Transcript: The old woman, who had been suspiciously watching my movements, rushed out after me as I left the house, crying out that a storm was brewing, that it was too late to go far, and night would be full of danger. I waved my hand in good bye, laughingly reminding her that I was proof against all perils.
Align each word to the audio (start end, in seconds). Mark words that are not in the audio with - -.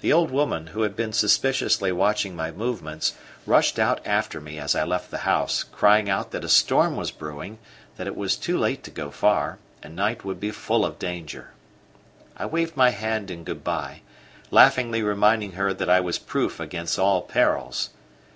The 0.00 0.12
old 0.12 0.30
woman, 0.30 0.68
who 0.68 0.82
had 0.82 0.94
been 0.94 1.12
suspiciously 1.12 1.90
watching 1.90 2.36
my 2.36 2.52
movements, 2.52 3.14
rushed 3.46 3.80
out 3.80 4.00
after 4.06 4.40
me 4.40 4.60
as 4.60 4.76
I 4.76 4.84
left 4.84 5.10
the 5.10 5.26
house, 5.26 5.64
crying 5.64 6.08
out 6.08 6.30
that 6.30 6.44
a 6.44 6.48
storm 6.48 6.94
was 6.94 7.10
brewing, 7.10 7.58
that 7.96 8.06
it 8.06 8.14
was 8.14 8.36
too 8.36 8.56
late 8.56 8.84
to 8.84 8.92
go 8.92 9.10
far, 9.10 9.58
and 9.82 9.96
night 9.96 10.24
would 10.24 10.38
be 10.38 10.52
full 10.52 10.84
of 10.84 11.00
danger. 11.00 11.50
I 12.36 12.46
waved 12.46 12.76
my 12.76 12.90
hand 12.90 13.28
in 13.28 13.42
good 13.42 13.64
bye, 13.64 14.02
laughingly 14.52 15.02
reminding 15.02 15.50
her 15.54 15.74
that 15.74 15.90
I 15.90 15.98
was 15.98 16.16
proof 16.16 16.60
against 16.60 16.96
all 16.96 17.20
perils. 17.20 17.88